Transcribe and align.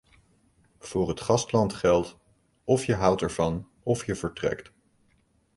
Voor 0.79 1.09
het 1.09 1.21
gastland 1.21 1.73
geldt: 1.73 2.17
of 2.63 2.85
je 2.85 2.93
houdt 2.95 3.21
ervan, 3.21 3.67
of 3.83 4.05
je 4.05 4.15
vertrekt. 4.15 4.71